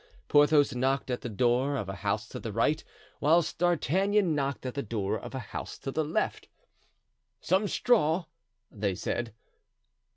[0.27, 2.83] Porthos knocked at the door of a house to the right,
[3.19, 6.47] whilst D'Artagnan knocked at the door of a house to the left.
[7.39, 8.25] "Some straw,"
[8.71, 9.31] they said.